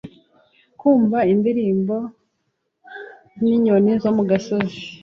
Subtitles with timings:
[0.79, 1.95] Kumva indirimbo
[3.43, 4.79] yinyoni zo mu gasozi